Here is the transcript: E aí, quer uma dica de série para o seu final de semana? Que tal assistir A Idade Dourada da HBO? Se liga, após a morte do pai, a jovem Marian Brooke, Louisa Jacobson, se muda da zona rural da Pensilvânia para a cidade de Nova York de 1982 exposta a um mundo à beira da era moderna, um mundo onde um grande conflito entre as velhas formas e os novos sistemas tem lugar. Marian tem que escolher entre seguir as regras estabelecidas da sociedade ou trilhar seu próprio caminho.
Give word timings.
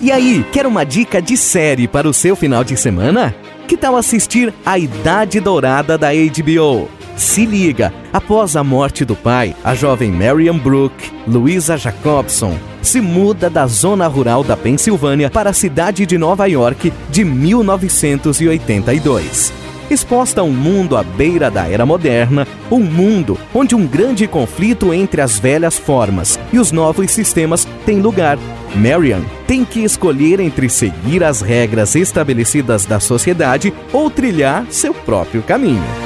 E 0.00 0.12
aí, 0.12 0.44
quer 0.52 0.66
uma 0.66 0.84
dica 0.84 1.22
de 1.22 1.36
série 1.36 1.88
para 1.88 2.08
o 2.08 2.12
seu 2.12 2.36
final 2.36 2.62
de 2.62 2.76
semana? 2.76 3.34
Que 3.66 3.76
tal 3.76 3.96
assistir 3.96 4.52
A 4.66 4.78
Idade 4.78 5.40
Dourada 5.40 5.96
da 5.96 6.08
HBO? 6.12 6.90
Se 7.16 7.46
liga, 7.46 7.92
após 8.12 8.56
a 8.56 8.62
morte 8.62 9.04
do 9.04 9.16
pai, 9.16 9.56
a 9.64 9.74
jovem 9.74 10.10
Marian 10.10 10.58
Brooke, 10.58 11.10
Louisa 11.26 11.78
Jacobson, 11.78 12.58
se 12.82 13.00
muda 13.00 13.48
da 13.48 13.66
zona 13.66 14.06
rural 14.06 14.44
da 14.44 14.56
Pensilvânia 14.56 15.30
para 15.30 15.50
a 15.50 15.54
cidade 15.54 16.04
de 16.04 16.18
Nova 16.18 16.46
York 16.46 16.92
de 17.10 17.24
1982 17.24 19.63
exposta 19.90 20.40
a 20.40 20.44
um 20.44 20.52
mundo 20.52 20.96
à 20.96 21.02
beira 21.02 21.50
da 21.50 21.68
era 21.68 21.84
moderna, 21.84 22.46
um 22.70 22.80
mundo 22.80 23.38
onde 23.54 23.74
um 23.74 23.86
grande 23.86 24.26
conflito 24.26 24.92
entre 24.92 25.20
as 25.20 25.38
velhas 25.38 25.78
formas 25.78 26.38
e 26.52 26.58
os 26.58 26.72
novos 26.72 27.10
sistemas 27.10 27.66
tem 27.84 28.00
lugar. 28.00 28.38
Marian 28.74 29.22
tem 29.46 29.64
que 29.64 29.84
escolher 29.84 30.40
entre 30.40 30.68
seguir 30.68 31.22
as 31.22 31.40
regras 31.40 31.94
estabelecidas 31.94 32.84
da 32.84 32.98
sociedade 32.98 33.72
ou 33.92 34.10
trilhar 34.10 34.66
seu 34.70 34.92
próprio 34.92 35.42
caminho. 35.42 36.03